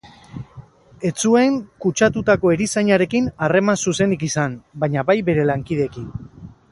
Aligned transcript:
Ez 1.09 1.11
zuen 1.25 1.59
kutsatutako 1.85 2.53
erizainarekin 2.55 3.29
harreman 3.47 3.79
zuzenik 3.87 4.27
izan, 4.31 4.57
baina 4.85 5.05
bai 5.11 5.21
bere 5.29 5.45
lankideekin. 5.51 6.09